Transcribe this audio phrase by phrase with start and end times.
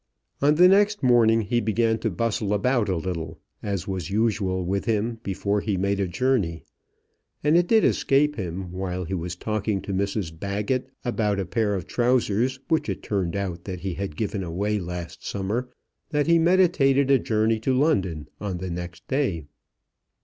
[0.41, 4.85] On the next morning he began to bustle about a little, as was usual with
[4.85, 6.63] him before he made a journey;
[7.43, 11.75] and it did escape him, while he was talking to Mrs Baggett about a pair
[11.75, 15.69] of trousers which it turned out that he had given away last summer,
[16.09, 19.45] that he meditated a journey to London on the next day.